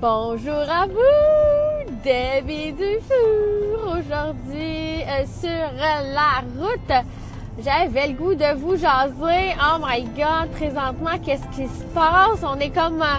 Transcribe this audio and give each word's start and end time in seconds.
Bonjour 0.00 0.52
à 0.70 0.86
vous, 0.86 1.92
Debbie 2.04 2.70
Dufour. 2.70 3.96
Aujourd'hui, 3.98 5.02
euh, 5.02 5.24
sur 5.40 5.72
la 5.76 6.44
route, 6.56 7.04
j'avais 7.58 8.06
le 8.06 8.12
goût 8.12 8.34
de 8.36 8.54
vous 8.58 8.76
jaser. 8.76 9.56
Oh 9.60 9.78
my 9.84 10.04
God, 10.16 10.52
présentement, 10.52 11.18
qu'est-ce 11.24 11.48
qui 11.48 11.66
se 11.66 11.82
passe? 11.92 12.44
On 12.44 12.60
est 12.60 12.70
comme 12.70 13.02
euh, 13.02 13.18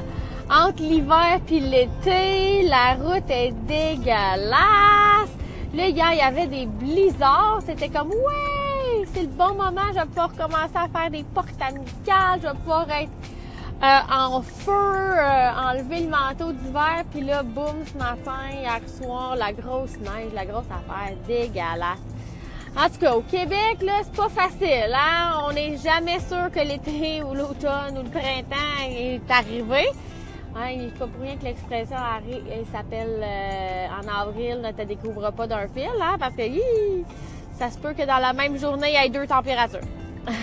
entre 0.50 0.82
l'hiver 0.82 1.42
puis 1.46 1.60
l'été. 1.60 2.64
La 2.70 2.94
route 2.94 3.30
est 3.30 3.52
dégueulasse. 3.68 5.34
Là, 5.74 5.88
hier, 5.90 6.14
il 6.14 6.18
y 6.18 6.22
avait 6.22 6.48
des 6.48 6.66
blizzards. 6.66 7.60
C'était 7.66 7.90
comme, 7.90 8.12
ouais, 8.12 9.06
c'est 9.14 9.24
le 9.24 9.28
bon 9.28 9.54
moment. 9.56 9.90
Je 9.90 9.96
vais 9.96 10.06
pouvoir 10.06 10.32
commencer 10.34 10.76
à 10.76 10.88
faire 10.88 11.12
des 11.12 11.26
portes 11.36 11.62
amicales. 11.62 12.40
Je 12.42 12.48
vais 12.48 12.54
pouvoir 12.54 12.90
être 12.90 13.12
en 13.82 14.42
feu, 14.42 14.72
euh, 14.72 15.52
enlever 15.52 16.02
le 16.02 16.10
manteau 16.10 16.52
d'hiver, 16.52 17.04
puis 17.12 17.22
là, 17.22 17.44
boum, 17.44 17.86
ce 17.86 17.98
matin, 17.98 18.50
hier 18.52 18.82
soir, 18.88 19.36
la 19.36 19.54
grosse 19.54 19.98
neige, 20.00 20.34
la 20.34 20.46
grosse 20.46 20.66
affaire, 20.66 21.16
dégueulasse. 21.28 22.00
En 22.78 22.90
tout 22.90 23.00
cas, 23.00 23.16
au 23.16 23.22
Québec, 23.22 23.78
là, 23.82 24.02
c'est 24.04 24.16
pas 24.16 24.30
facile, 24.30 24.94
hein? 24.94 25.42
On 25.48 25.54
n'est 25.54 25.78
jamais 25.78 26.20
sûr 26.20 26.52
que 26.52 26.60
l'été 26.60 27.24
ou 27.28 27.34
l'automne 27.34 27.98
ou 27.98 28.04
le 28.04 28.10
printemps 28.10 28.90
est 28.90 29.22
arrivé. 29.30 29.88
Hein, 30.56 30.70
il 30.72 30.86
n'est 30.86 30.92
pas 30.92 31.08
pour 31.08 31.22
rien 31.22 31.38
que 31.38 31.46
l'expression 31.46 31.96
s'appelle 32.72 33.24
euh, 33.24 33.88
en 33.88 34.22
avril, 34.22 34.62
ne 34.62 34.72
te 34.72 34.82
découvre 34.82 35.32
pas 35.32 35.48
d'un 35.48 35.68
fil, 35.68 35.90
hein? 36.02 36.18
Parce 36.20 36.36
que 36.36 36.44
ça 37.58 37.72
se 37.72 37.78
peut 37.78 37.94
que 37.94 38.06
dans 38.06 38.20
la 38.20 38.34
même 38.34 38.58
journée, 38.58 38.90
il 38.90 39.02
y 39.02 39.06
ait 39.06 39.10
deux 39.10 39.28
températures. 39.28 39.80
là, 40.28 40.34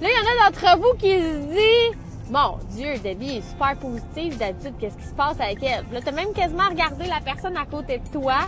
il 0.00 0.02
y 0.02 0.06
en 0.06 0.46
a 0.46 0.50
d'entre 0.50 0.78
vous 0.78 0.94
qui 0.96 1.10
se 1.10 1.38
disent 1.48 2.03
mon 2.30 2.58
Dieu, 2.70 2.94
Debbie 3.02 3.36
est 3.36 3.50
super 3.50 3.76
positive 3.76 4.38
d'habitude. 4.38 4.74
Qu'est-ce 4.78 4.96
qui 4.96 5.06
se 5.06 5.14
passe 5.14 5.38
avec 5.40 5.62
elle? 5.62 5.84
Là, 5.92 6.00
t'as 6.04 6.12
même 6.12 6.32
quasiment 6.32 6.68
regardé 6.68 7.06
la 7.06 7.20
personne 7.20 7.56
à 7.56 7.66
côté 7.66 7.98
de 7.98 8.08
toi 8.08 8.46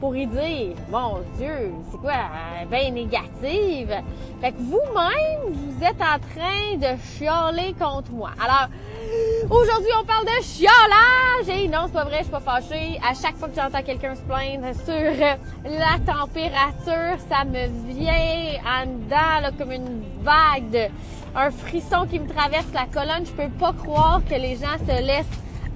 pour 0.00 0.16
y 0.16 0.26
dire, 0.26 0.74
mon 0.90 1.18
Dieu, 1.36 1.72
c'est 1.90 1.98
quoi, 1.98 2.12
bien 2.70 2.90
négative? 2.90 3.94
Fait 4.40 4.52
que 4.52 4.58
vous-même, 4.58 5.52
vous 5.52 5.84
êtes 5.84 6.00
en 6.00 6.18
train 6.18 6.76
de 6.76 6.98
chialer 7.16 7.74
contre 7.78 8.10
moi. 8.10 8.30
Alors, 8.42 8.68
aujourd'hui, 9.50 9.90
on 10.00 10.04
parle 10.06 10.24
de 10.24 10.42
chiolage. 10.42 11.48
Et 11.48 11.68
non, 11.68 11.82
c'est 11.86 11.92
pas 11.92 12.04
vrai, 12.04 12.18
je 12.18 12.22
suis 12.24 12.32
pas 12.32 12.40
fâchée. 12.40 12.98
À 13.06 13.12
chaque 13.12 13.36
fois 13.36 13.48
que 13.48 13.54
j'entends 13.54 13.82
quelqu'un 13.82 14.14
se 14.14 14.22
plaindre 14.22 14.74
sur 14.84 15.26
la 15.64 15.98
température, 16.12 17.18
ça 17.28 17.44
me 17.44 17.66
vient 17.92 18.58
en 18.64 18.86
dedans, 18.86 19.56
comme 19.58 19.72
une 19.72 20.02
vague 20.22 20.70
de, 20.70 20.86
un 21.36 21.50
frisson 21.50 22.06
qui 22.10 22.18
me 22.18 22.28
traverse 22.28 22.72
la 22.72 22.86
colonne. 22.86 23.26
Je 23.26 23.32
peux 23.32 23.50
pas 23.50 23.74
croire 23.74 24.22
que 24.24 24.34
les 24.34 24.56
gens 24.56 24.78
se 24.86 25.02
laissent 25.02 25.26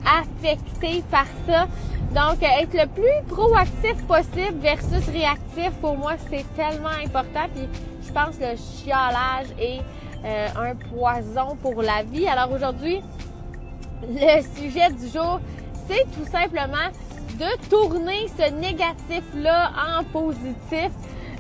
affecter 0.07 1.03
par 1.11 1.27
ça. 1.47 1.67
Donc, 2.15 2.43
euh, 2.43 2.63
être 2.63 2.75
le 2.75 2.87
plus 2.87 3.35
proactif 3.35 3.97
possible 4.07 4.59
versus 4.61 5.09
réactif, 5.13 5.71
pour 5.81 5.97
moi, 5.97 6.13
c'est 6.31 6.45
tellement 6.55 6.97
important. 7.05 7.47
Puis, 7.53 7.69
je 8.07 8.13
pense 8.13 8.37
que 8.37 8.45
le 8.45 8.57
chiolage 8.57 9.49
est 9.59 9.81
euh, 10.25 10.49
un 10.57 10.75
poison 10.77 11.57
pour 11.61 11.83
la 11.83 12.05
vie. 12.05 12.29
Alors 12.29 12.53
aujourd'hui, 12.53 13.01
le 14.03 14.43
sujet 14.57 14.91
du 14.91 15.09
jour, 15.09 15.41
c'est 15.89 16.05
tout 16.13 16.31
simplement 16.31 16.89
de 17.39 17.69
tourner 17.69 18.29
ce 18.39 18.51
négatif-là 18.53 19.73
en 19.99 20.05
positif 20.05 20.91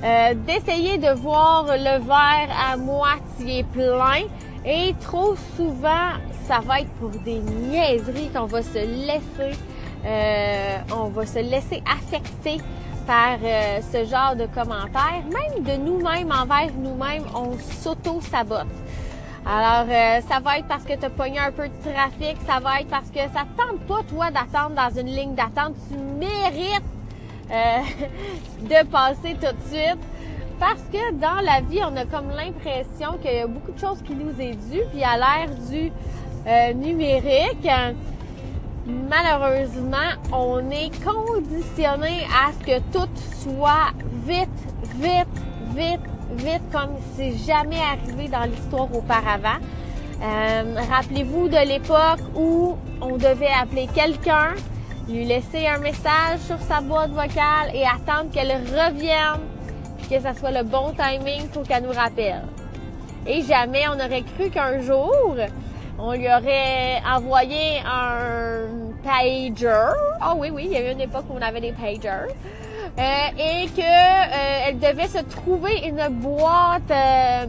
euh, 0.03 0.35
d'essayer 0.35 0.99
de 0.99 1.11
voir 1.15 1.65
le 1.67 2.05
verre 2.05 2.51
à 2.71 2.77
moitié 2.77 3.65
plein. 3.73 4.25
Et 4.67 4.95
trop 5.01 5.35
souvent, 5.57 6.19
ça 6.47 6.59
va 6.61 6.81
être 6.81 6.91
pour 7.01 7.11
des 7.11 7.39
niaiseries 7.39 8.29
qu'on 8.35 8.47
va 8.47 8.63
se 8.63 8.79
laisser, 8.79 9.57
euh, 10.05 10.79
on 10.93 11.09
va 11.09 11.27
se 11.27 11.39
laisser 11.39 11.83
affecter 11.87 12.59
par 13.07 13.39
euh, 13.43 13.81
ce 13.93 14.05
genre 14.05 14.37
de 14.37 14.47
commentaires. 14.47 15.23
Même 15.31 15.63
de 15.63 15.83
nous-mêmes 15.83 16.31
envers 16.33 16.73
nous-mêmes, 16.77 17.25
on 17.35 17.57
s'auto-sabote. 17.59 18.67
Alors, 19.47 19.87
ça 20.27 20.41
va 20.41 20.59
être 20.59 20.67
parce 20.69 20.85
que 20.85 20.95
tu 20.95 21.05
as 21.05 21.11
pogné 21.11 21.39
un 21.39 21.53
peu 21.53 21.69
de 21.69 21.93
trafic, 21.93 22.39
ça 22.47 22.61
va 22.61 22.81
être 22.81 22.89
parce 22.89 23.11
que 23.11 23.19
ça 23.19 23.45
ne 23.45 23.57
tente 23.57 23.81
pas, 23.87 24.03
toi, 24.09 24.31
d'attendre 24.31 24.75
dans 24.75 24.99
une 24.99 25.09
ligne 25.09 25.35
d'attente. 25.35 25.75
Tu 25.91 25.99
mérites 25.99 26.83
euh, 27.51 27.81
de 28.63 28.87
passer 28.87 29.35
tout 29.35 29.53
de 29.53 29.75
suite. 29.75 30.01
Parce 30.59 30.83
que 30.93 31.13
dans 31.15 31.43
la 31.43 31.61
vie, 31.61 31.81
on 31.83 31.97
a 31.97 32.05
comme 32.07 32.31
l'impression 32.31 33.19
qu'il 33.21 33.35
y 33.35 33.39
a 33.41 33.47
beaucoup 33.47 33.73
de 33.73 33.79
choses 33.79 34.01
qui 34.03 34.15
nous 34.15 34.41
est 34.41 34.55
dû, 34.71 34.81
puis 34.93 35.03
à 35.03 35.17
l'ère 35.17 35.55
du 35.69 35.93
euh, 36.47 36.73
numérique, 36.75 37.69
malheureusement, 38.87 40.13
on 40.33 40.71
est 40.71 40.91
conditionné 41.03 42.27
à 42.33 42.53
ce 42.53 42.67
que 42.67 42.79
tout 42.93 43.09
soit 43.43 43.93
vite, 44.27 44.49
vite, 44.97 45.27
vite, 45.75 46.01
vite, 46.37 46.63
comme 46.73 46.97
c'est 47.17 47.37
jamais 47.47 47.81
arrivé 47.81 48.29
dans 48.29 48.45
l'histoire 48.45 48.95
auparavant. 48.95 49.59
Euh, 50.23 50.75
rappelez-vous 50.91 51.49
de 51.49 51.67
l'époque 51.67 52.21
où 52.35 52.77
on 53.01 53.17
devait 53.17 53.53
appeler 53.61 53.89
quelqu'un, 53.95 54.55
lui 55.09 55.25
laisser 55.25 55.67
un 55.67 55.79
message 55.79 56.39
sur 56.47 56.59
sa 56.61 56.81
boîte 56.81 57.11
vocale 57.11 57.75
et 57.75 57.85
attendre 57.85 58.31
qu'elle 58.33 58.53
revienne, 58.53 59.41
puis 59.99 60.17
que 60.17 60.23
ça 60.23 60.35
soit 60.35 60.53
le 60.53 60.63
bon 60.63 60.93
timing 60.93 61.49
pour 61.49 61.65
qu'elle 61.65 61.83
nous 61.83 61.93
rappelle. 61.93 62.43
Et 63.27 63.43
jamais 63.43 63.85
on 63.89 63.95
aurait 63.95 64.23
cru 64.23 64.51
qu'un 64.51 64.81
jour, 64.81 65.37
on 65.99 66.13
lui 66.13 66.27
aurait 66.27 67.03
envoyé 67.07 67.81
un 67.85 68.67
pager. 69.03 69.93
Ah 70.21 70.35
oui, 70.37 70.51
oui, 70.53 70.65
il 70.67 70.73
y 70.73 70.77
a 70.77 70.89
eu 70.89 70.93
une 70.93 71.01
époque 71.01 71.25
où 71.31 71.35
on 71.39 71.43
avait 71.43 71.61
des 71.61 71.73
pagers. 71.73 72.33
Euh, 72.97 73.03
et 73.39 73.67
que 73.71 73.81
euh, 73.81 74.67
elle 74.67 74.79
devait 74.79 75.09
se 75.09 75.19
trouver 75.19 75.89
une 75.89 76.07
boîte 76.21 76.91
euh, 76.91 77.47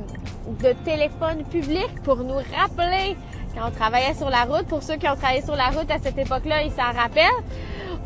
de 0.48 0.74
téléphone 0.84 1.44
public 1.52 1.88
pour 2.04 2.18
nous 2.18 2.38
rappeler 2.56 3.16
quand 3.54 3.68
on 3.68 3.72
travaillait 3.72 4.16
sur 4.16 4.30
la 4.30 4.44
route. 4.44 4.66
Pour 4.66 4.82
ceux 4.82 4.96
qui 4.96 5.08
ont 5.08 5.16
travaillé 5.16 5.44
sur 5.44 5.56
la 5.56 5.68
route 5.68 5.92
à 5.92 6.00
cette 6.00 6.18
époque-là, 6.18 6.64
ils 6.64 6.72
s'en 6.72 6.92
rappellent. 7.00 7.44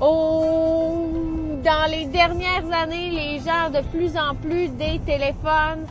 Dans 0.01 1.91
les 1.91 2.05
dernières 2.05 2.71
années, 2.73 3.09
les 3.09 3.39
gens 3.39 3.67
ont 3.67 3.69
de 3.69 3.85
plus 3.87 4.17
en 4.17 4.35
plus 4.35 4.69
des 4.69 4.99
téléphones 5.05 5.85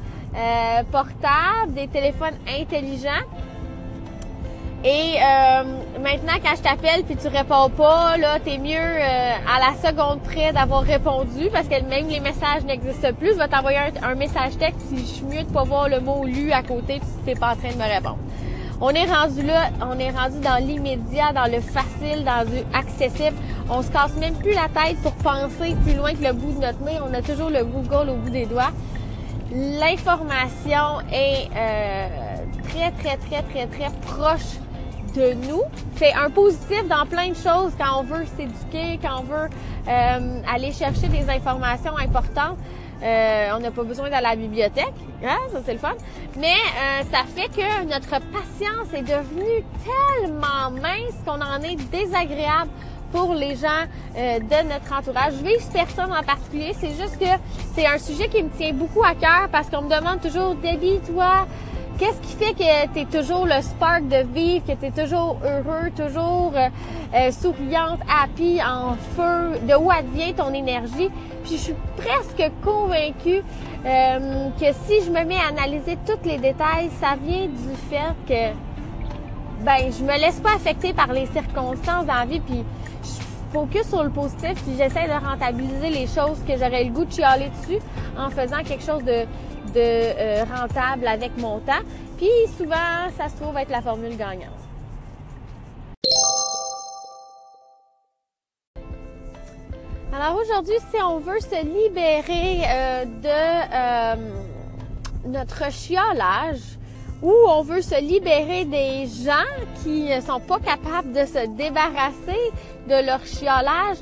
portables, 0.91 1.75
des 1.75 1.89
téléphones 1.89 2.37
intelligents. 2.47 3.25
Et 4.85 5.17
euh, 5.17 5.65
maintenant, 6.01 6.35
quand 6.41 6.55
je 6.57 6.63
t'appelle 6.63 7.03
puis 7.03 7.17
tu 7.17 7.27
réponds 7.27 7.69
pas, 7.69 8.17
là, 8.17 8.39
t'es 8.39 8.59
mieux 8.59 8.77
euh, 8.77 9.33
à 9.45 9.59
la 9.59 9.75
seconde 9.77 10.21
près 10.23 10.53
d'avoir 10.53 10.83
répondu 10.83 11.51
parce 11.53 11.67
que 11.67 11.83
même 11.83 12.07
les 12.09 12.21
messages 12.21 12.63
n'existent 12.65 13.13
plus. 13.13 13.33
Je 13.33 13.39
vais 13.39 13.49
t'envoyer 13.49 13.79
un, 14.03 14.15
message 14.15 14.57
texte 14.57 14.81
si 14.89 14.99
je 14.99 15.05
suis 15.05 15.25
mieux 15.25 15.43
de 15.43 15.53
pas 15.53 15.65
voir 15.65 15.89
le 15.89 15.99
mot 15.99 16.25
lu 16.25 16.53
à 16.53 16.63
côté 16.63 17.01
si 17.03 17.25
t'es 17.25 17.35
pas 17.35 17.55
en 17.55 17.57
train 17.57 17.73
de 17.73 17.77
me 17.77 17.93
répondre. 17.93 18.19
On 18.81 18.91
est 18.91 19.07
rendu 19.07 19.43
là, 19.43 19.71
on 19.83 19.99
est 19.99 20.11
rendu 20.11 20.39
dans 20.39 20.65
l'immédiat, 20.65 21.33
dans 21.33 21.51
le 21.51 21.61
facile, 21.61 22.25
dans 22.25 22.49
du 22.49 22.59
accessible. 22.73 23.37
On 23.69 23.83
se 23.83 23.91
casse 23.91 24.15
même 24.15 24.35
plus 24.35 24.55
la 24.55 24.69
tête 24.69 24.97
pour 25.03 25.13
penser 25.15 25.75
plus 25.85 25.95
loin 25.95 26.13
que 26.13 26.23
le 26.23 26.33
bout 26.33 26.53
de 26.53 26.61
notre 26.61 26.81
nez. 26.85 26.99
On 27.05 27.13
a 27.13 27.21
toujours 27.21 27.51
le 27.51 27.65
Google 27.65 28.11
au 28.11 28.15
bout 28.15 28.31
des 28.31 28.47
doigts. 28.47 28.71
L'information 29.53 31.01
est 31.13 31.49
euh, 31.57 32.09
très, 32.69 32.93
très, 32.93 33.17
très, 33.17 33.43
très, 33.43 33.67
très 33.67 33.91
proche 34.03 34.59
C'est 35.97 36.13
un 36.13 36.31
positif 36.31 36.87
dans 36.87 37.05
plein 37.05 37.31
de 37.31 37.35
choses 37.35 37.73
quand 37.77 38.01
on 38.01 38.03
veut 38.05 38.25
s'éduquer, 38.37 39.01
quand 39.03 39.21
on 39.21 39.25
veut 39.25 39.49
euh, 39.89 40.41
aller 40.49 40.73
chercher 40.73 41.09
des 41.09 41.29
informations 41.29 41.97
importantes. 41.99 42.57
Euh, 43.03 43.51
on 43.57 43.59
n'a 43.59 43.73
pas 43.73 43.83
besoin 43.83 44.09
d'aller 44.11 44.27
à 44.27 44.31
la 44.31 44.37
bibliothèque, 44.37 44.95
hein, 45.25 45.39
ça 45.53 45.59
c'est 45.65 45.73
le 45.73 45.79
fun. 45.79 45.95
Mais 46.37 46.55
euh, 46.55 47.03
ça 47.11 47.25
fait 47.35 47.49
que 47.49 47.85
notre 47.87 48.11
patience 48.11 48.93
est 48.95 49.03
devenue 49.03 49.65
tellement 49.85 50.71
mince 50.71 51.15
qu'on 51.27 51.41
en 51.41 51.63
est 51.63 51.77
désagréable 51.91 52.71
pour 53.11 53.35
les 53.35 53.57
gens 53.57 53.87
de 54.15 54.69
notre 54.69 54.93
entourage. 54.93 55.33
Je 55.39 55.45
vise 55.45 55.65
personne 55.73 56.13
en 56.13 56.23
particulier, 56.23 56.75
c'est 56.79 56.91
juste 56.91 57.19
que 57.19 57.41
c'est 57.75 57.87
un 57.87 57.99
sujet 57.99 58.29
qui 58.29 58.43
me 58.43 58.51
tient 58.51 58.75
beaucoup 58.75 59.03
à 59.03 59.15
cœur 59.15 59.49
parce 59.51 59.71
qu'on 59.71 59.83
me 59.83 59.89
demande 59.89 60.21
toujours, 60.21 60.55
Debbie, 60.57 61.01
toi, 61.11 61.47
Qu'est-ce 61.99 62.21
qui 62.21 62.37
fait 62.37 62.55
que 62.55 62.93
tu 62.93 63.01
es 63.01 63.05
toujours 63.07 63.45
le 63.45 63.61
spark 63.61 64.07
de 64.07 64.25
vivre, 64.33 64.65
que 64.65 64.73
tu 64.73 64.87
es 64.87 64.91
toujours 64.93 65.37
heureux, 65.43 65.91
toujours 65.97 66.53
euh, 66.55 66.69
euh, 67.13 67.33
souriante, 67.33 67.99
happy, 68.09 68.61
en 68.63 68.95
feu? 69.17 69.59
De 69.67 69.75
où 69.75 69.91
vient 70.15 70.33
ton 70.33 70.55
énergie? 70.55 71.11
Puis 71.43 71.55
je 71.55 71.57
suis 71.57 71.75
presque 71.97 72.53
convaincue 72.65 73.43
euh, 73.85 74.49
que 74.61 74.67
si 74.87 75.05
je 75.05 75.11
me 75.11 75.25
mets 75.25 75.39
à 75.39 75.49
analyser 75.49 75.99
tous 76.07 76.25
les 76.25 76.39
détails, 76.39 76.89
ça 77.01 77.17
vient 77.21 77.47
du 77.47 77.75
fait 77.91 78.15
que 78.29 78.55
ben 79.65 79.91
je 79.91 80.05
me 80.05 80.21
laisse 80.21 80.39
pas 80.39 80.55
affecter 80.55 80.93
par 80.93 81.13
les 81.13 81.27
circonstances 81.27 82.07
dans 82.07 82.15
la 82.15 82.27
vie, 82.27 82.39
puis 82.39 82.63
je 83.03 83.53
focus 83.53 83.89
sur 83.89 84.05
le 84.05 84.11
positif, 84.11 84.55
puis 84.55 84.77
j'essaie 84.79 85.09
de 85.09 85.27
rentabiliser 85.27 85.91
les 85.91 86.07
choses 86.07 86.39
que 86.47 86.53
j'aurais 86.53 86.85
le 86.85 86.91
goût 86.91 87.05
de 87.05 87.13
chialer 87.13 87.51
dessus 87.61 87.83
en 88.17 88.31
faisant 88.31 88.59
quelque 88.59 88.85
chose 88.85 89.03
de 89.03 89.27
de 89.73 89.81
euh, 89.81 90.45
rentable 90.45 91.07
avec 91.07 91.37
mon 91.37 91.59
temps. 91.61 91.85
Puis 92.17 92.31
souvent, 92.57 93.09
ça 93.17 93.29
se 93.29 93.37
trouve 93.41 93.57
être 93.57 93.71
la 93.71 93.81
formule 93.81 94.17
gagnante. 94.17 94.69
Alors 100.13 100.41
aujourd'hui, 100.41 100.75
si 100.91 101.01
on 101.03 101.19
veut 101.19 101.39
se 101.39 101.65
libérer 101.65 102.63
euh, 102.67 103.05
de 103.05 103.29
euh, 103.73 104.17
notre 105.27 105.71
chiolage 105.71 106.79
ou 107.23 107.33
on 107.47 107.63
veut 107.63 107.83
se 107.83 108.01
libérer 108.01 108.65
des 108.65 109.07
gens 109.07 109.33
qui 109.83 110.09
ne 110.09 110.21
sont 110.21 110.41
pas 110.41 110.59
capables 110.59 111.13
de 111.13 111.25
se 111.27 111.47
débarrasser 111.57 112.53
de 112.89 113.07
leur 113.07 113.25
chiolage, 113.27 113.99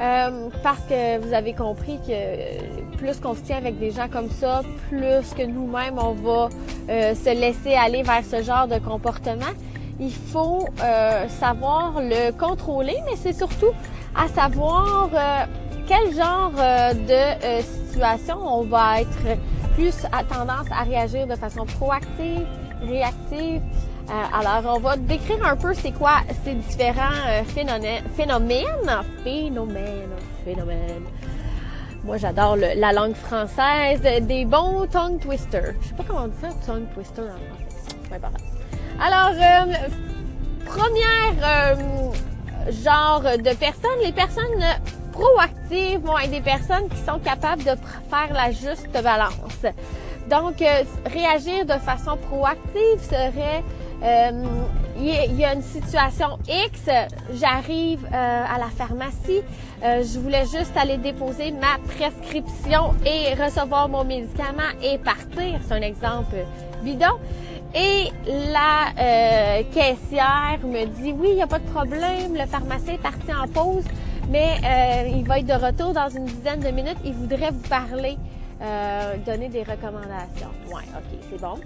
euh, 0.00 0.48
parce 0.62 0.80
que 0.88 1.18
vous 1.18 1.32
avez 1.34 1.52
compris 1.52 1.98
que 2.06 2.96
plus 2.96 3.18
qu'on 3.20 3.34
se 3.34 3.40
tient 3.40 3.58
avec 3.58 3.78
des 3.78 3.90
gens 3.90 4.08
comme 4.08 4.30
ça, 4.30 4.62
plus 4.88 5.34
que 5.36 5.44
nous-mêmes 5.44 5.98
on 5.98 6.12
va 6.12 6.48
se 6.88 7.34
laisser 7.34 7.74
aller 7.74 8.02
vers 8.02 8.24
ce 8.24 8.42
genre 8.42 8.66
de 8.66 8.78
comportement. 8.78 9.52
Il 10.00 10.12
faut 10.12 10.66
savoir 11.28 12.00
le 12.00 12.32
contrôler, 12.32 12.96
mais 13.06 13.16
c'est 13.16 13.32
surtout 13.32 13.72
à 14.14 14.28
savoir 14.28 15.10
euh, 15.14 15.44
quel 15.86 16.14
genre 16.14 16.52
euh, 16.58 16.92
de 16.94 17.44
euh, 17.44 17.62
situation 17.62 18.38
on 18.42 18.62
va 18.62 19.00
être 19.02 19.38
plus 19.74 19.94
à 20.12 20.24
tendance 20.24 20.66
à 20.70 20.82
réagir 20.82 21.26
de 21.26 21.34
façon 21.34 21.64
proactive, 21.64 22.46
réactive. 22.86 23.62
alors, 24.08 24.76
on 24.76 24.80
va 24.80 24.96
décrire 24.96 25.44
un 25.44 25.56
peu 25.56 25.72
c'est 25.74 25.92
quoi 25.92 26.20
ces 26.44 26.54
différents 26.54 27.44
phénomènes, 27.46 28.02
phénomènes, 28.16 29.04
phénomènes, 29.22 30.16
phénomènes. 30.44 31.04
Moi, 32.02 32.16
j'adore 32.16 32.56
la 32.56 32.92
langue 32.92 33.14
française, 33.14 34.00
des 34.22 34.44
bons 34.44 34.86
tongue 34.86 35.20
twisters. 35.20 35.74
Je 35.80 35.88
sais 35.88 35.94
pas 35.94 36.04
comment 36.06 36.24
on 36.24 36.28
dit 36.28 36.36
ça, 36.40 36.48
tongue 36.66 36.86
twister 36.94 37.22
en 37.22 38.18
français. 38.18 38.36
Alors, 39.00 39.30
première 40.64 41.76
genre 42.70 43.22
de 43.22 43.54
personnes. 43.54 44.00
Les 44.02 44.12
personnes 44.12 44.64
proactives 45.12 46.00
vont 46.00 46.18
être 46.18 46.30
des 46.30 46.40
personnes 46.40 46.88
qui 46.88 46.98
sont 46.98 47.18
capables 47.18 47.62
de 47.64 47.72
faire 48.08 48.32
la 48.32 48.50
juste 48.50 48.90
balance. 48.92 49.66
Donc, 50.30 50.62
euh, 50.62 50.84
réagir 51.06 51.66
de 51.66 51.72
façon 51.72 52.16
proactive 52.28 53.02
serait, 53.02 53.64
euh, 54.02 54.30
il 54.96 55.38
y, 55.38 55.44
a 55.44 55.54
une 55.54 55.62
situation 55.62 56.38
X, 56.48 56.82
j'arrive 57.34 58.04
euh, 58.04 58.44
à 58.54 58.58
la 58.58 58.66
pharmacie, 58.66 59.42
je 59.82 60.18
voulais 60.18 60.44
juste 60.44 60.76
aller 60.76 60.98
déposer 60.98 61.52
ma 61.52 61.78
prescription 61.94 62.94
et 63.04 63.34
recevoir 63.34 63.88
mon 63.88 64.04
médicament 64.04 64.70
et 64.82 64.98
partir. 64.98 65.58
C'est 65.66 65.74
un 65.74 65.82
exemple 65.82 66.36
bidon. 66.82 67.18
Et 67.74 68.10
la 68.26 68.90
euh, 68.98 69.62
caissière 69.72 70.58
me 70.64 70.86
dit 70.86 71.12
oui, 71.12 71.28
il 71.30 71.34
n'y 71.36 71.42
a 71.42 71.46
pas 71.46 71.60
de 71.60 71.68
problème, 71.68 72.34
le 72.34 72.46
pharmacien 72.46 72.94
est 72.94 72.98
parti 72.98 73.32
en 73.32 73.46
pause, 73.46 73.84
mais 74.28 74.56
euh, 74.64 75.08
il 75.16 75.24
va 75.24 75.38
être 75.38 75.46
de 75.46 75.52
retour 75.52 75.92
dans 75.92 76.08
une 76.08 76.24
dizaine 76.24 76.60
de 76.60 76.68
minutes. 76.68 76.98
Il 77.04 77.12
voudrait 77.12 77.50
vous 77.50 77.68
parler, 77.68 78.16
euh, 78.62 79.16
donner 79.24 79.48
des 79.48 79.62
recommandations. 79.62 80.50
Ouais, 80.72 80.84
ok, 80.94 81.18
c'est 81.30 81.40
bon. 81.40 81.58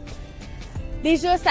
Déjà, 1.05 1.37
ça 1.37 1.51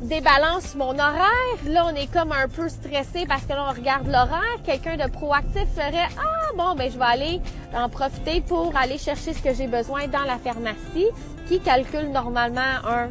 débalance 0.00 0.74
mon 0.74 0.98
horaire. 0.98 1.58
Là, 1.66 1.84
on 1.92 1.94
est 1.94 2.10
comme 2.10 2.32
un 2.32 2.48
peu 2.48 2.70
stressé 2.70 3.26
parce 3.28 3.42
que 3.42 3.52
là, 3.52 3.66
on 3.68 3.74
regarde 3.74 4.06
l'horaire. 4.06 4.56
Quelqu'un 4.64 4.96
de 4.96 5.10
proactif 5.10 5.66
ferait 5.74 6.08
Ah 6.16 6.54
bon, 6.56 6.74
ben 6.74 6.90
je 6.90 6.98
vais 6.98 7.04
aller 7.04 7.40
en 7.74 7.90
profiter 7.90 8.40
pour 8.40 8.74
aller 8.74 8.96
chercher 8.96 9.34
ce 9.34 9.42
que 9.42 9.52
j'ai 9.52 9.66
besoin 9.66 10.06
dans 10.08 10.22
la 10.22 10.38
pharmacie, 10.38 11.08
qui 11.48 11.60
calcule 11.60 12.10
normalement 12.12 12.60
un 12.86 13.08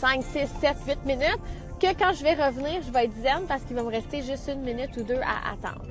5, 0.00 0.22
6, 0.22 0.48
7, 0.62 0.76
8 0.86 1.04
minutes, 1.04 1.40
que 1.78 1.88
quand 1.88 2.14
je 2.14 2.22
vais 2.22 2.34
revenir, 2.34 2.80
je 2.86 2.90
vais 2.90 3.04
être 3.04 3.14
zen 3.22 3.44
parce 3.46 3.62
qu'il 3.64 3.76
va 3.76 3.82
me 3.82 3.90
rester 3.90 4.22
juste 4.22 4.48
une 4.48 4.62
minute 4.62 4.96
ou 4.96 5.02
deux 5.02 5.20
à 5.20 5.52
attendre. 5.52 5.84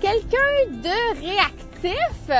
Quelqu'un 0.00 0.70
de 0.70 1.20
réactif 1.20 2.30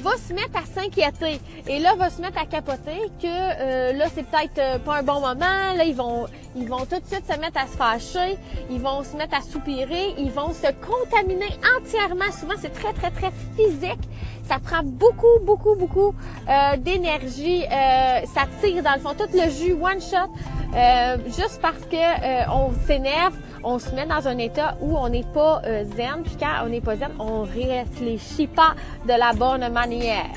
va 0.00 0.16
se 0.16 0.32
mettre 0.32 0.56
à 0.56 0.64
s'inquiéter. 0.64 1.40
Et 1.66 1.78
là 1.78 1.94
va 1.96 2.10
se 2.10 2.20
mettre 2.20 2.38
à 2.38 2.46
capoter 2.46 3.10
que 3.20 3.26
euh, 3.26 3.92
là 3.92 4.06
c'est 4.14 4.24
peut-être 4.24 4.58
euh, 4.58 4.78
pas 4.78 4.98
un 4.98 5.02
bon 5.02 5.20
moment. 5.20 5.74
Là 5.76 5.84
ils 5.84 5.94
vont 5.94 6.26
ils 6.56 6.68
vont 6.68 6.84
tout 6.84 7.00
de 7.00 7.06
suite 7.06 7.24
se 7.30 7.38
mettre 7.38 7.58
à 7.58 7.66
se 7.66 7.76
fâcher 7.76 8.38
ils 8.70 8.80
vont 8.80 9.02
se 9.02 9.16
mettre 9.16 9.34
à 9.34 9.42
soupirer 9.42 10.14
ils 10.18 10.30
vont 10.30 10.52
se 10.52 10.68
contaminer 10.84 11.50
entièrement 11.78 12.30
souvent 12.32 12.54
c'est 12.60 12.72
très 12.72 12.92
très 12.92 13.10
très 13.10 13.32
physique 13.56 14.08
ça 14.52 14.58
prend 14.58 14.82
beaucoup, 14.82 15.38
beaucoup, 15.44 15.74
beaucoup 15.76 16.14
euh, 16.48 16.76
d'énergie. 16.76 17.64
Euh, 17.64 18.20
ça 18.34 18.42
tire 18.60 18.82
dans 18.82 18.94
le 18.94 19.00
fond 19.00 19.14
tout 19.16 19.28
le 19.32 19.48
jus 19.50 19.72
one 19.72 20.00
shot. 20.00 20.30
Euh, 20.74 21.16
juste 21.26 21.60
parce 21.60 21.84
que 21.90 22.50
on 22.50 22.72
s'énerve, 22.86 23.34
on 23.62 23.78
se 23.78 23.94
met 23.94 24.06
dans 24.06 24.26
un 24.26 24.38
état 24.38 24.74
où 24.80 24.96
on 24.96 25.08
n'est 25.08 25.24
pas 25.24 25.62
zen. 25.96 26.22
Puis 26.24 26.36
quand 26.38 26.64
on 26.64 26.68
n'est 26.68 26.80
pas 26.80 26.96
zen, 26.96 27.10
on 27.18 27.42
réfléchit 27.42 28.46
pas 28.46 28.74
de 29.06 29.12
la 29.12 29.32
bonne 29.32 29.68
manière. 29.70 30.30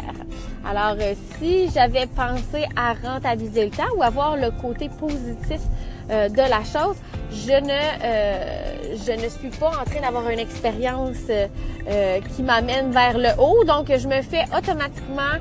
Alors, 0.68 0.96
si 1.40 1.70
j'avais 1.70 2.08
pensé 2.08 2.66
à 2.76 2.94
rentabiliser 2.94 3.66
le 3.66 3.72
temps 3.72 3.84
ou 3.96 4.04
avoir 4.04 4.36
le 4.36 4.50
côté 4.52 4.90
positif 4.90 5.62
de 6.10 6.50
la 6.50 6.64
chose, 6.64 6.98
je 7.32 7.52
ne, 7.52 7.72
euh, 8.04 8.96
je 9.06 9.12
ne 9.12 9.30
suis 9.30 9.50
pas 9.50 9.70
en 9.70 9.84
train 9.84 10.02
d'avoir 10.02 10.30
une 10.30 10.40
expérience 10.40 11.18
euh, 11.30 11.48
euh, 11.88 12.20
qui 12.36 12.44
m'amène 12.44 12.92
vers 12.92 13.18
le 13.18 13.30
haut. 13.40 13.64
Donc, 13.66 13.88
je 13.88 14.08
me 14.08 14.22
fais 14.22 14.44
automatiquement 14.56 15.40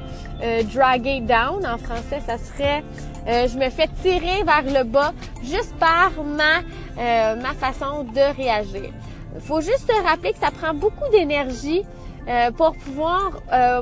draguer 0.75 1.21
down. 1.21 1.65
En 1.67 1.79
français, 1.79 2.21
ça 2.27 2.37
serait 2.39 2.83
je 3.27 3.57
me 3.57 3.71
fais 3.71 3.89
tirer 4.03 4.43
vers 4.45 4.65
le 4.67 4.85
bas 4.85 5.15
juste 5.43 5.75
par 5.79 6.11
ma, 6.23 6.61
ma 7.37 7.55
façon 7.55 8.05
de 8.05 8.37
réagir. 8.37 8.91
Faut 9.41 9.63
juste 9.63 9.87
te 9.87 10.07
rappeler 10.07 10.33
que 10.33 10.39
ça 10.39 10.51
prend 10.51 10.75
beaucoup 10.75 11.09
d'énergie 11.11 11.85
pour 12.57 12.75
pouvoir 12.77 13.33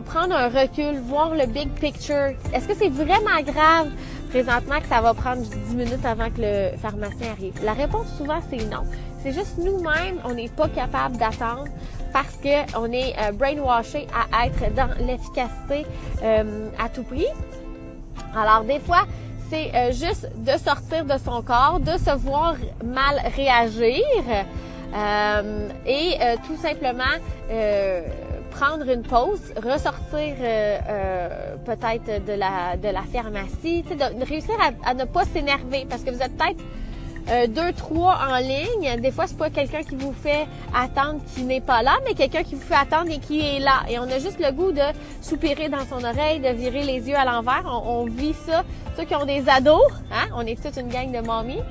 prendre 0.05 0.35
un 0.35 0.49
recul, 0.49 0.99
voir 1.07 1.35
le 1.35 1.47
big 1.47 1.71
picture. 1.71 2.33
Est-ce 2.53 2.67
que 2.67 2.75
c'est 2.75 2.89
vraiment 2.89 3.41
grave 3.45 3.91
présentement 4.31 4.81
que 4.81 4.89
ça 4.89 5.01
va 5.01 5.15
prendre 5.15 5.43
10 5.43 5.75
minutes 5.75 6.05
avant 6.05 6.29
que 6.31 6.41
le 6.41 6.77
pharmacien 6.77 7.33
arrive? 7.33 7.55
La 7.65 7.73
réponse 7.73 8.07
souvent 8.19 8.41
c'est 8.51 8.65
non. 8.71 8.85
C'est 9.23 9.33
juste 9.33 9.57
nous-mêmes, 9.59 10.19
on 10.25 10.35
n'est 10.35 10.49
pas 10.49 10.69
capable 10.69 11.17
d'attendre 11.17 11.69
parce 12.13 12.37
qu'on 12.43 12.93
est 12.93 13.15
euh, 13.19 13.33
brainwashé 13.33 14.07
à 14.13 14.47
être 14.47 14.75
dans 14.75 14.91
l'efficacité 15.07 15.87
euh, 16.23 16.69
à 16.79 16.89
tout 16.89 17.05
prix. 17.05 17.27
Alors 18.37 18.65
des 18.65 18.81
fois, 18.81 19.07
c'est 19.49 19.71
euh, 19.75 19.93
juste 19.93 20.29
de 20.37 20.59
sortir 20.59 21.05
de 21.05 21.19
son 21.25 21.41
corps, 21.43 21.79
de 21.79 21.93
se 21.99 22.17
voir 22.17 22.57
mal 22.85 23.23
réagir 23.37 24.05
et 25.87 26.19
tout 26.47 26.57
simplement 26.57 27.05
prendre 28.53 28.89
une 28.89 29.03
pause, 29.03 29.41
ressortir 29.57 30.35
euh, 30.41 30.79
euh, 30.89 31.57
peut-être 31.65 32.25
de 32.25 32.33
la 32.33 32.77
de 32.77 32.89
la 32.89 33.03
pharmacie, 33.03 33.83
de, 33.83 34.25
réussir 34.25 34.55
à, 34.85 34.95
ne 34.95 35.05
pas 35.05 35.25
s'énerver 35.25 35.87
parce 35.89 36.03
que 36.03 36.11
vous 36.11 36.23
êtes 36.23 36.37
peut-être 36.37 36.63
euh, 37.31 37.47
deux, 37.47 37.73
trois 37.73 38.19
en 38.29 38.37
ligne. 38.39 39.01
Des 39.01 39.11
fois, 39.11 39.27
c'est 39.27 39.39
pas 39.39 39.51
quelqu'un 39.51 39.83
qui 39.83 39.95
vous 39.95 40.13
fait 40.13 40.47
attendre 40.75 41.21
qui 41.35 41.43
n'est 41.45 41.61
pas 41.61 41.83
là, 41.83 41.97
mais 42.05 42.15
quelqu'un 42.15 42.43
qui 42.43 42.55
vous 42.57 42.63
fait 42.63 42.75
attendre 42.75 43.11
et 43.11 43.19
qui 43.19 43.41
est 43.41 43.61
là. 43.61 43.83
Et 43.89 43.99
on 43.99 44.05
a 44.05 44.19
juste 44.19 44.39
le 44.41 44.53
goût 44.53 44.73
de 44.73 44.87
soupirer 45.23 45.69
dans 45.69 45.85
son 45.87 46.05
oreille, 46.05 46.41
de 46.41 46.49
virer 46.49 46.83
les 46.83 47.09
yeux 47.09 47.17
à 47.17 47.25
l'envers. 47.25 47.65
On, 47.87 48.05
vit 48.07 48.35
ça. 48.47 48.65
Ceux 48.97 49.05
qui 49.05 49.15
ont 49.15 49.25
des 49.25 49.49
ados, 49.49 49.81
hein, 50.13 50.29
on 50.37 50.45
est 50.47 50.61
toute 50.61 50.77
une 50.77 50.89
gang 50.89 51.11
de 51.11 51.27
mamies. 51.27 51.63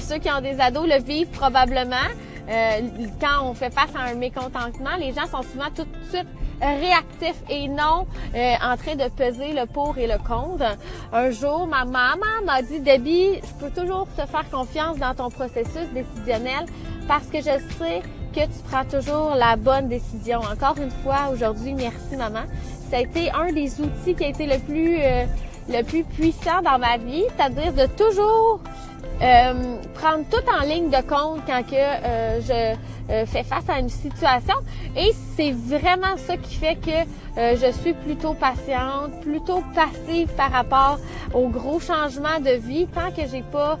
ceux 0.00 0.18
qui 0.18 0.30
ont 0.30 0.40
des 0.40 0.60
ados 0.60 0.86
le 0.86 1.02
vivent 1.02 1.30
probablement. 1.30 2.08
Euh, 2.48 2.80
quand 3.20 3.44
on 3.44 3.54
fait 3.54 3.72
face 3.72 3.94
à 3.94 4.10
un 4.10 4.14
mécontentement, 4.14 4.96
les 4.98 5.12
gens 5.12 5.26
sont 5.26 5.42
souvent 5.42 5.70
tout 5.74 5.84
de 5.84 6.08
suite 6.08 6.28
réactifs 6.62 7.42
et 7.48 7.68
non 7.68 8.06
euh, 8.34 8.54
en 8.62 8.76
train 8.76 8.94
de 8.94 9.08
peser 9.10 9.52
le 9.52 9.66
pour 9.66 9.98
et 9.98 10.06
le 10.06 10.18
contre. 10.18 10.76
Un 11.12 11.30
jour, 11.30 11.66
ma 11.66 11.84
maman 11.84 12.42
m'a 12.44 12.62
dit, 12.62 12.80
Debbie, 12.80 13.40
je 13.42 13.64
peux 13.64 13.70
toujours 13.70 14.06
te 14.16 14.26
faire 14.26 14.48
confiance 14.50 14.98
dans 14.98 15.14
ton 15.14 15.30
processus 15.30 15.88
décisionnel 15.92 16.66
parce 17.08 17.26
que 17.26 17.38
je 17.38 17.58
sais 17.78 18.02
que 18.32 18.40
tu 18.40 18.62
prends 18.70 18.84
toujours 18.84 19.34
la 19.34 19.56
bonne 19.56 19.88
décision. 19.88 20.40
Encore 20.40 20.78
une 20.78 20.90
fois, 21.02 21.30
aujourd'hui, 21.32 21.74
merci 21.74 22.16
maman. 22.16 22.44
Ça 22.90 22.98
a 22.98 23.00
été 23.00 23.30
un 23.30 23.52
des 23.52 23.80
outils 23.80 24.14
qui 24.14 24.24
a 24.24 24.28
été 24.28 24.46
le 24.46 24.58
plus, 24.58 24.98
euh, 25.00 25.24
le 25.68 25.82
plus 25.82 26.04
puissant 26.04 26.62
dans 26.62 26.78
ma 26.78 26.96
vie, 26.96 27.24
c'est-à-dire 27.36 27.72
de 27.72 27.86
toujours 27.94 28.60
euh, 29.22 29.76
prendre 29.94 30.24
tout 30.28 30.42
en 30.50 30.66
ligne 30.66 30.90
de 30.90 31.00
compte 31.02 31.42
quand 31.46 31.62
que 31.62 31.76
euh, 31.76 32.40
je 32.40 33.12
euh, 33.12 33.24
fais 33.24 33.44
face 33.44 33.68
à 33.68 33.78
une 33.78 33.88
situation 33.88 34.56
et 34.96 35.12
c'est 35.36 35.52
vraiment 35.52 36.16
ça 36.16 36.36
qui 36.36 36.56
fait 36.56 36.74
que 36.74 36.90
je 37.36 37.72
suis 37.80 37.94
plutôt 37.94 38.34
patiente, 38.34 39.20
plutôt 39.22 39.62
passive 39.74 40.28
par 40.36 40.50
rapport 40.50 40.98
aux 41.32 41.48
gros 41.48 41.80
changements 41.80 42.40
de 42.40 42.50
vie. 42.50 42.86
Tant 42.86 43.10
que 43.10 43.26
j'ai 43.26 43.40
pas 43.40 43.78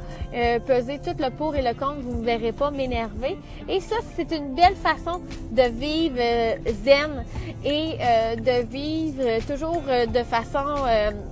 pesé 0.66 0.98
tout 1.04 1.14
le 1.22 1.28
pour 1.28 1.54
et 1.54 1.60
le 1.60 1.74
contre, 1.74 2.00
vous 2.00 2.20
ne 2.20 2.24
verrez 2.24 2.52
pas 2.52 2.70
m'énerver. 2.70 3.36
Et 3.68 3.80
ça, 3.80 3.96
c'est 4.16 4.34
une 4.34 4.54
belle 4.54 4.74
façon 4.74 5.20
de 5.50 5.64
vivre 5.64 6.16
zen 6.82 7.26
et 7.62 7.98
de 8.40 8.64
vivre 8.64 9.44
toujours 9.46 9.82
de 9.82 10.22
façon 10.22 10.86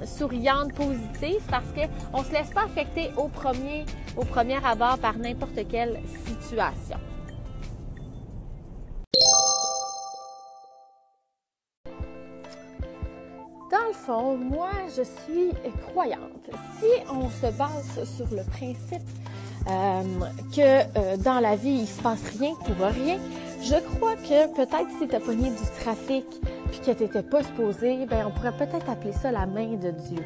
souriante, 0.04 0.74
positive, 0.74 1.40
parce 1.50 1.70
que 1.74 1.88
on 2.12 2.22
se 2.22 2.32
laisse 2.32 2.50
pas 2.50 2.64
affecter 2.64 3.10
au 3.16 3.28
premier 3.28 3.86
au 4.16 4.24
premier 4.24 4.64
abord 4.64 4.98
par 4.98 5.16
n'importe 5.18 5.66
quelle 5.68 6.00
situation. 6.26 6.98
Dans 13.70 13.86
le 13.86 13.94
fond, 13.94 14.36
moi, 14.36 14.70
je 14.96 15.02
suis 15.02 15.52
croyante. 15.88 16.50
Si 16.80 16.86
on 17.08 17.28
se 17.30 17.52
base 17.56 18.04
sur 18.16 18.26
le 18.34 18.42
principe 18.50 19.08
euh, 19.68 20.02
que 20.54 20.98
euh, 20.98 21.16
dans 21.18 21.38
la 21.38 21.54
vie, 21.54 21.70
il 21.70 21.80
ne 21.82 21.86
se 21.86 22.02
passe 22.02 22.22
rien 22.38 22.54
pour 22.54 22.76
rien, 22.86 23.18
je 23.62 23.76
crois 23.94 24.16
que 24.16 24.52
peut-être 24.56 24.90
si 24.98 25.00
tu 25.00 25.08
t'as 25.08 25.20
pogné 25.20 25.50
du 25.50 25.82
trafic 25.82 26.24
puis 26.70 26.80
que 26.80 26.90
t'étais 26.92 27.22
pas 27.22 27.42
supposé, 27.42 28.06
ben 28.06 28.26
on 28.26 28.30
pourrait 28.30 28.56
peut-être 28.56 28.88
appeler 28.88 29.12
ça 29.12 29.30
la 29.30 29.46
main 29.46 29.74
de 29.74 29.90
Dieu. 29.90 30.24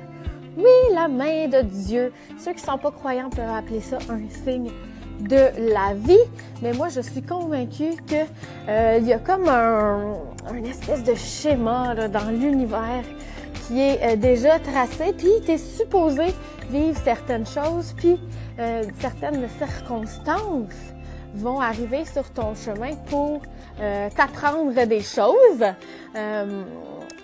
Oui, 0.56 0.94
la 0.94 1.08
main 1.08 1.48
de 1.48 1.62
Dieu. 1.62 2.12
Ceux 2.38 2.52
qui 2.52 2.62
sont 2.62 2.78
pas 2.78 2.92
croyants 2.92 3.28
peuvent 3.28 3.48
appeler 3.48 3.80
ça 3.80 3.98
un 4.08 4.28
signe 4.44 4.70
de 5.20 5.72
la 5.74 5.94
vie, 5.94 6.16
mais 6.62 6.72
moi 6.72 6.88
je 6.88 7.00
suis 7.00 7.22
convaincue 7.22 7.96
que 8.06 8.24
euh, 8.68 8.98
il 9.00 9.06
y 9.06 9.12
a 9.12 9.18
comme 9.18 9.48
un, 9.48 10.14
espèce 10.64 11.02
de 11.02 11.14
schéma 11.14 12.08
dans 12.08 12.30
l'univers 12.30 13.04
qui 13.66 13.80
est 13.80 14.00
euh, 14.02 14.16
déjà 14.16 14.58
tracé, 14.58 15.12
puis 15.16 15.30
tu 15.44 15.52
es 15.52 15.58
supposé 15.58 16.26
vivre 16.70 16.98
certaines 17.04 17.46
choses, 17.46 17.94
puis 17.96 18.18
euh, 18.58 18.82
certaines 19.00 19.48
circonstances 19.58 20.74
vont 21.34 21.60
arriver 21.60 22.04
sur 22.04 22.30
ton 22.30 22.54
chemin 22.54 22.94
pour 23.10 23.42
t'apprendre 24.14 24.86
des 24.86 25.00
choses 25.00 25.64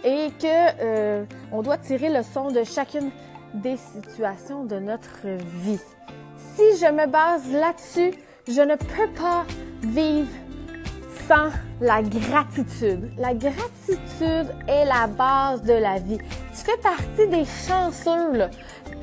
et 0.05 0.31
que 0.41 1.25
on 1.53 1.63
doit 1.63 1.79
tirer 1.79 2.09
le 2.09 2.23
son 2.23 2.51
de 2.51 2.65
chacune 2.65 3.11
des 3.55 3.77
situations 3.77 4.65
de 4.65 4.77
notre 4.77 5.27
vie 5.65 5.81
si 6.61 6.77
je 6.79 6.91
me 6.93 7.07
base 7.07 7.51
là-dessus, 7.53 8.13
je 8.47 8.61
ne 8.61 8.77
peux 8.77 9.09
pas 9.19 9.45
vivre 9.83 10.29
sans 11.27 11.51
la 11.81 12.03
gratitude. 12.03 13.11
La 13.17 13.35
gratitude 13.35 14.55
est 14.69 14.85
la 14.85 15.07
base 15.07 15.63
de 15.63 15.75
la 15.75 15.99
vie. 15.99 16.19
Tu 16.19 16.65
fais 16.65 16.77
partie 16.79 17.29
des 17.29 17.45
chanceux. 17.45 18.49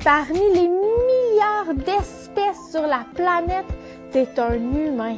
Parmi 0.03 0.39
les 0.53 0.67
milliards 0.67 1.73
d'espèces 1.75 2.71
sur 2.71 2.83
la 2.83 3.05
planète, 3.15 3.65
tu 4.11 4.19
es 4.19 4.39
un 4.39 4.53
humain. 4.53 5.17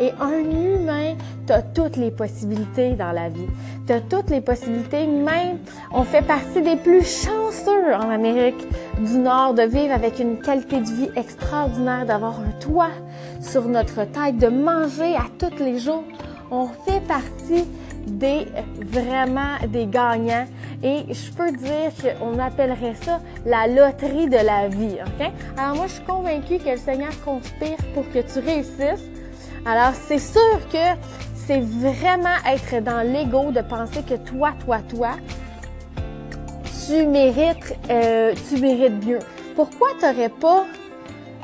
Et 0.00 0.12
un 0.20 0.38
humain, 0.38 1.14
tu 1.46 1.52
as 1.52 1.62
toutes 1.62 1.96
les 1.96 2.10
possibilités 2.10 2.92
dans 2.92 3.12
la 3.12 3.28
vie. 3.28 3.46
Tu 3.86 3.92
as 3.92 4.00
toutes 4.00 4.30
les 4.30 4.40
possibilités, 4.40 5.06
même 5.06 5.58
on 5.92 6.04
fait 6.04 6.22
partie 6.22 6.62
des 6.62 6.76
plus 6.76 7.04
chanceux 7.04 7.94
en 7.94 8.10
Amérique 8.10 8.66
du 8.98 9.18
Nord 9.18 9.54
de 9.54 9.62
vivre 9.62 9.92
avec 9.92 10.18
une 10.18 10.38
qualité 10.38 10.80
de 10.80 10.86
vie 10.86 11.10
extraordinaire, 11.16 12.06
d'avoir 12.06 12.40
un 12.40 12.52
toit 12.60 12.92
sur 13.40 13.66
notre 13.66 14.04
tête, 14.04 14.38
de 14.38 14.48
manger 14.48 15.16
à 15.16 15.24
tous 15.38 15.62
les 15.62 15.78
jours. 15.78 16.04
On 16.50 16.66
fait 16.66 17.00
partie 17.06 17.64
des 18.06 18.46
vraiment 18.80 19.56
des 19.68 19.86
gagnants 19.86 20.46
et 20.82 21.04
je 21.10 21.32
peux 21.32 21.52
dire 21.52 21.92
qu'on 22.00 22.38
appellerait 22.38 22.94
ça 23.02 23.20
la 23.44 23.66
loterie 23.66 24.28
de 24.28 24.36
la 24.36 24.68
vie. 24.68 24.96
ok? 25.00 25.30
Alors 25.58 25.76
moi, 25.76 25.86
je 25.86 25.92
suis 25.94 26.04
convaincue 26.04 26.58
que 26.58 26.70
le 26.70 26.76
Seigneur 26.76 27.12
conspire 27.24 27.76
pour 27.94 28.10
que 28.10 28.20
tu 28.20 28.38
réussisses 28.38 29.08
alors, 29.66 29.92
c'est 30.08 30.18
sûr 30.18 30.58
que 30.72 30.98
c'est 31.34 31.60
vraiment 31.60 32.36
être 32.46 32.82
dans 32.82 33.02
l'ego 33.02 33.50
de 33.50 33.60
penser 33.60 34.02
que 34.02 34.14
toi, 34.14 34.52
toi, 34.64 34.78
toi, 34.88 35.10
tu 36.86 37.06
mérites, 37.06 37.76
euh, 37.90 38.34
tu 38.48 38.60
mérites 38.60 39.04
mieux. 39.06 39.18
Pourquoi 39.56 39.88
tu 39.98 40.06
n'aurais 40.06 40.30
pas 40.30 40.64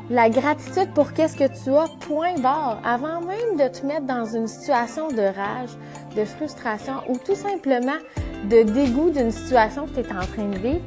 la 0.08 0.30
gratitude 0.30 0.92
pour 0.94 1.12
qu'est-ce 1.12 1.36
que 1.36 1.62
tu 1.62 1.70
as, 1.74 1.88
point 2.06 2.38
barre, 2.38 2.80
avant 2.84 3.20
même 3.20 3.56
de 3.58 3.68
te 3.68 3.84
mettre 3.84 4.06
dans 4.06 4.24
une 4.24 4.46
situation 4.46 5.08
de 5.08 5.22
rage, 5.22 5.70
de 6.16 6.24
frustration 6.24 6.94
ou 7.08 7.18
tout 7.18 7.34
simplement 7.34 7.98
de 8.44 8.62
dégoût 8.62 9.10
d'une 9.10 9.30
situation 9.30 9.86
que 9.86 10.00
tu 10.00 10.08
es 10.08 10.12
en 10.12 10.24
train 10.24 10.48
de 10.48 10.58
vivre, 10.58 10.84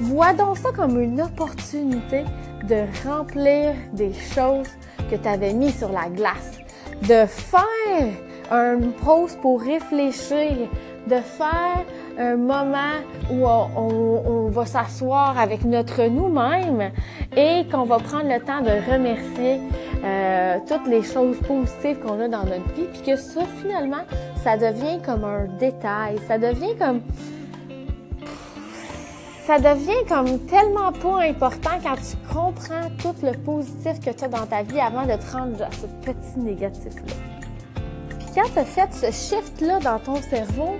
vois 0.00 0.32
donc 0.32 0.56
ça 0.56 0.70
comme 0.74 0.98
une 1.00 1.20
opportunité 1.20 2.24
de 2.68 2.84
remplir 3.06 3.74
des 3.92 4.12
choses 4.12 4.68
que 5.10 5.16
tu 5.16 5.28
avais 5.28 5.52
mis 5.52 5.72
sur 5.72 5.90
la 5.90 6.08
glace 6.08 6.60
de 7.02 7.26
faire 7.26 8.12
une 8.50 8.92
pause 8.92 9.36
pour 9.40 9.60
réfléchir, 9.60 10.68
de 11.06 11.16
faire 11.16 11.84
un 12.18 12.36
moment 12.36 12.98
où 13.30 13.46
on, 13.46 14.48
va 14.50 14.66
s'asseoir 14.66 15.38
avec 15.38 15.64
notre 15.64 16.02
nous-mêmes 16.08 16.90
et 17.36 17.64
qu'on 17.70 17.84
va 17.84 17.98
prendre 17.98 18.28
le 18.28 18.40
temps 18.40 18.60
de 18.62 18.92
remercier 18.92 19.60
euh, 20.04 20.58
toutes 20.66 20.88
les 20.88 21.02
choses 21.02 21.38
positives 21.46 21.98
qu'on 22.00 22.20
a 22.20 22.26
dans 22.26 22.44
notre 22.44 22.68
vie, 22.74 22.86
puis 22.92 23.02
que 23.12 23.16
ça, 23.16 23.42
finalement, 23.62 24.04
ça 24.42 24.56
devient 24.56 25.00
comme 25.04 25.24
un 25.24 25.44
détail, 25.58 26.16
ça 26.26 26.36
devient 26.36 26.74
comme 26.78 27.00
ça 29.50 29.58
devient 29.58 30.06
comme 30.08 30.38
tellement 30.46 30.92
pas 30.92 31.22
important 31.22 31.70
quand 31.82 31.96
tu 31.96 32.16
comprends 32.32 32.88
tout 33.02 33.16
le 33.20 33.32
positif 33.36 33.98
que 33.98 34.10
tu 34.10 34.22
as 34.22 34.28
dans 34.28 34.46
ta 34.46 34.62
vie 34.62 34.78
avant 34.78 35.02
de 35.02 35.14
te 35.14 35.32
rendre 35.32 35.68
ce 35.72 35.86
petit 36.06 36.38
négatif-là. 36.38 37.12
Puis 38.10 38.28
quand 38.32 38.48
tu 38.52 38.58
as 38.60 38.64
fait 38.64 38.94
ce 38.94 39.06
shift-là 39.06 39.80
dans 39.80 39.98
ton 39.98 40.22
cerveau, 40.22 40.76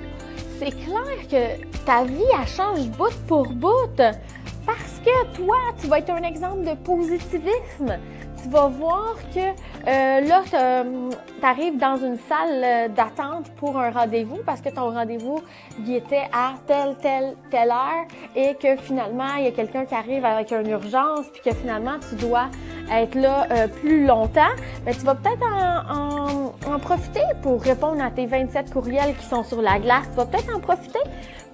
c'est 0.61 0.71
clair 0.71 1.19
que 1.29 1.85
ta 1.85 2.05
vie, 2.05 2.23
elle 2.41 2.47
change 2.47 2.89
bout 2.91 3.13
pour 3.27 3.49
bout. 3.49 3.97
Parce 3.97 5.01
que 5.05 5.35
toi, 5.35 5.57
tu 5.81 5.89
vas 5.89 5.99
être 5.99 6.11
un 6.11 6.23
exemple 6.23 6.63
de 6.63 6.75
positivisme 6.85 7.99
tu 8.43 8.49
vas 8.49 8.69
voir 8.69 9.15
que 9.35 9.41
euh, 9.41 10.21
là, 10.21 10.43
tu 10.47 11.45
arrives 11.45 11.79
dans 11.79 11.97
une 11.97 12.17
salle 12.17 12.63
euh, 12.63 12.89
d'attente 12.89 13.51
pour 13.57 13.79
un 13.79 13.91
rendez-vous 13.91 14.39
parce 14.45 14.61
que 14.61 14.69
ton 14.69 14.91
rendez-vous 14.91 15.41
était 15.89 16.29
à 16.33 16.55
telle, 16.67 16.97
telle, 17.01 17.35
telle 17.51 17.71
heure 17.71 18.07
et 18.37 18.55
que 18.55 18.77
finalement, 18.77 19.35
il 19.39 19.45
y 19.45 19.49
a 19.49 19.53
quelqu'un 19.53 19.85
qui 19.85 19.95
arrive 19.95 20.25
avec 20.25 20.53
une 20.53 20.69
urgence 20.69 21.27
puis 21.33 21.43
que 21.43 21.55
finalement, 21.55 21.97
tu 22.09 22.17
dois 22.17 22.49
être 22.91 23.15
là 23.15 23.47
euh, 23.51 23.69
plus 23.69 24.07
longtemps. 24.07 24.55
Mais 24.85 24.93
tu 24.93 25.01
vas 25.01 25.15
peut-être 25.15 25.45
en, 25.91 26.79
profiter 26.79 27.21
pour 27.43 27.61
répondre 27.63 28.03
à 28.03 28.11
tes 28.11 28.27
27 28.27 28.73
courriels 28.73 29.15
qui 29.17 29.27
sont 29.27 29.45
sur 29.45 29.61
la 29.61 29.79
glace. 29.79 30.09
Tu 30.11 30.17
vas 30.17 30.27
peut-être 30.27 30.55
en 30.55 30.61
profiter 30.61 31.01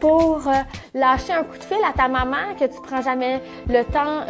pour 0.00 0.42
lâcher 0.94 1.32
un 1.32 1.42
coup 1.44 1.58
de 1.58 1.64
fil 1.64 1.78
à 1.88 1.92
ta 1.92 2.08
maman 2.08 2.54
que 2.58 2.64
tu 2.64 2.80
prends 2.82 3.02
jamais 3.02 3.40
le 3.68 3.82
temps 3.84 4.24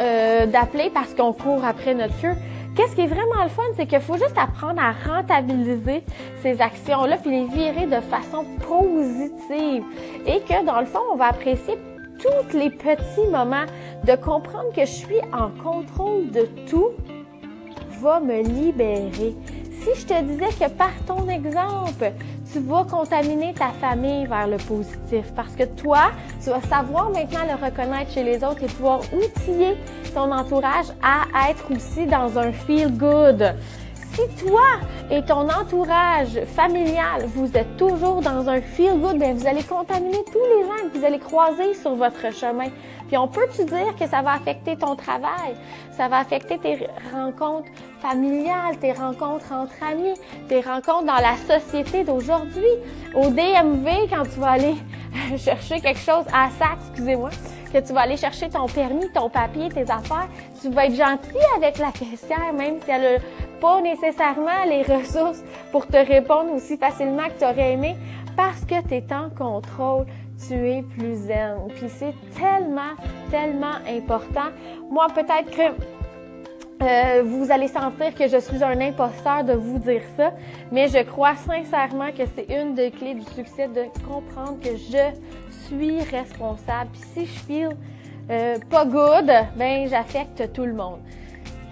d'appeler 0.51 0.89
parce 0.93 1.13
qu'on 1.13 1.33
court 1.33 1.63
après 1.65 1.93
notre 1.93 2.19
queue. 2.21 2.35
Qu'est-ce 2.75 2.95
qui 2.95 3.01
est 3.01 3.07
vraiment 3.07 3.41
le 3.41 3.49
fun, 3.49 3.63
c'est 3.75 3.87
qu'il 3.87 3.99
faut 3.99 4.17
juste 4.17 4.37
apprendre 4.37 4.79
à 4.79 4.91
rentabiliser 4.91 6.03
ces 6.43 6.61
actions-là 6.61 7.17
puis 7.17 7.31
les 7.31 7.45
virer 7.45 7.87
de 7.87 7.99
façon 8.01 8.45
positive. 8.67 9.83
Et 10.27 10.41
que 10.41 10.63
dans 10.63 10.79
le 10.79 10.85
fond, 10.85 10.99
on 11.11 11.15
va 11.15 11.29
apprécier 11.29 11.75
tous 12.19 12.55
les 12.55 12.69
petits 12.69 13.27
moments 13.31 13.65
de 14.03 14.15
comprendre 14.15 14.71
que 14.75 14.81
je 14.81 14.91
suis 14.91 15.21
en 15.33 15.49
contrôle 15.63 16.29
de 16.29 16.47
tout 16.69 16.91
va 17.99 18.19
me 18.19 18.43
libérer. 18.43 19.35
Si 19.81 20.01
je 20.01 20.05
te 20.05 20.21
disais 20.21 20.49
que 20.59 20.69
par 20.69 20.93
ton 21.07 21.27
exemple, 21.29 22.11
tu 22.57 22.63
vas 22.63 22.85
contaminer 22.85 23.53
ta 23.53 23.69
famille 23.69 24.25
vers 24.25 24.47
le 24.47 24.57
positif 24.57 25.31
parce 25.35 25.53
que 25.55 25.63
toi, 25.63 26.11
tu 26.43 26.49
vas 26.49 26.61
savoir 26.61 27.11
maintenant 27.11 27.41
le 27.45 27.63
reconnaître 27.63 28.11
chez 28.11 28.23
les 28.23 28.37
autres 28.37 28.63
et 28.63 28.67
pouvoir 28.67 29.01
outiller 29.13 29.75
ton 30.13 30.31
entourage 30.31 30.87
à 31.03 31.51
être 31.51 31.71
aussi 31.71 32.07
dans 32.07 32.37
un 32.39 32.51
feel 32.51 32.97
good. 32.97 33.53
Si 34.13 34.21
toi 34.43 34.79
et 35.11 35.21
ton 35.23 35.47
entourage 35.47 36.39
familial, 36.55 37.25
vous 37.27 37.55
êtes 37.55 37.77
toujours 37.77 38.21
dans 38.21 38.49
un 38.49 38.59
feel 38.59 38.99
good, 38.99 39.19
bien, 39.19 39.33
vous 39.33 39.45
allez 39.45 39.61
contaminer 39.61 40.23
tous 40.25 40.39
les 40.39 40.63
gens 40.63 40.89
que 40.89 40.97
vous 40.97 41.05
allez 41.05 41.19
croiser 41.19 41.75
sur 41.75 41.93
votre 41.93 42.33
chemin. 42.33 42.69
Puis 43.07 43.17
on 43.17 43.27
peut 43.27 43.47
te 43.55 43.61
dire 43.63 43.95
que 43.99 44.07
ça 44.07 44.21
va 44.21 44.33
affecter 44.33 44.75
ton 44.75 44.95
travail, 44.95 45.55
ça 45.91 46.07
va 46.07 46.17
affecter 46.19 46.57
tes 46.57 46.87
rencontres 47.13 47.69
familiales, 48.01 48.77
tes 48.79 48.93
rencontres 48.93 49.51
entre 49.51 49.73
amis, 49.83 50.13
tes 50.47 50.61
rencontres 50.61 51.05
dans 51.05 51.15
la 51.15 51.35
société 51.59 52.03
d'aujourd'hui? 52.03 52.61
Au 53.15 53.29
DMV, 53.29 54.09
quand 54.09 54.23
tu 54.23 54.39
vas 54.39 54.51
aller 54.51 54.75
chercher 55.37 55.79
quelque 55.79 55.99
chose 55.99 56.25
à 56.33 56.49
sac, 56.51 56.77
excusez-moi, 56.89 57.29
que 57.71 57.79
tu 57.79 57.93
vas 57.93 58.01
aller 58.01 58.17
chercher 58.17 58.49
ton 58.49 58.67
permis, 58.67 59.09
ton 59.13 59.29
papier, 59.29 59.69
tes 59.69 59.89
affaires, 59.91 60.27
tu 60.61 60.69
vas 60.69 60.85
être 60.85 60.95
gentil 60.95 61.37
avec 61.55 61.77
la 61.77 61.91
caissière, 61.91 62.53
même 62.53 62.79
si 62.83 62.91
elle 62.91 63.15
n'a 63.15 63.19
pas 63.59 63.81
nécessairement 63.81 64.63
les 64.67 64.83
ressources 64.83 65.43
pour 65.71 65.87
te 65.87 65.97
répondre 65.97 66.53
aussi 66.53 66.77
facilement 66.77 67.25
que 67.25 67.39
tu 67.39 67.45
aurais 67.45 67.73
aimé, 67.73 67.95
parce 68.35 68.61
que 68.61 68.81
tu 68.87 68.95
es 68.95 69.05
en 69.11 69.29
contrôle, 69.29 70.05
tu 70.47 70.53
es 70.53 70.81
plus 70.83 71.15
zen. 71.15 71.57
Puis 71.75 71.89
c'est 71.89 72.13
tellement, 72.37 72.95
tellement 73.29 73.77
important. 73.87 74.49
Moi, 74.89 75.07
peut-être 75.13 75.49
que 75.51 75.81
euh, 76.83 77.23
vous 77.23 77.51
allez 77.51 77.67
sentir 77.67 78.13
que 78.13 78.27
je 78.27 78.37
suis 78.37 78.63
un 78.63 78.79
imposteur 78.79 79.43
de 79.43 79.53
vous 79.53 79.79
dire 79.79 80.03
ça, 80.15 80.31
mais 80.71 80.87
je 80.87 81.01
crois 81.03 81.35
sincèrement 81.35 82.11
que 82.11 82.23
c'est 82.35 82.53
une 82.53 82.75
des 82.75 82.91
clés 82.91 83.15
du 83.15 83.25
succès 83.25 83.67
de 83.67 83.85
comprendre 84.07 84.59
que 84.61 84.75
je 84.75 85.65
suis 85.65 85.99
responsable. 86.01 86.91
Puis 86.91 87.01
si 87.13 87.25
je 87.25 87.39
feel 87.39 87.69
euh, 88.29 88.57
pas 88.69 88.85
good, 88.85 89.31
ben 89.55 89.87
j'affecte 89.89 90.53
tout 90.53 90.65
le 90.65 90.73
monde. 90.73 90.99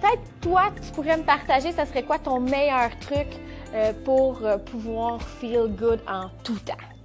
Peut-être 0.00 0.40
toi, 0.40 0.64
tu 0.84 0.92
pourrais 0.92 1.16
me 1.16 1.22
partager, 1.22 1.70
ça 1.70 1.86
serait 1.86 2.02
quoi 2.02 2.18
ton 2.18 2.40
meilleur 2.40 2.90
truc 2.98 3.28
euh, 3.74 3.92
pour 4.04 4.40
pouvoir 4.66 5.22
feel 5.22 5.68
good 5.68 6.00
en 6.08 6.30
tout 6.42 6.58
temps? 6.58 6.95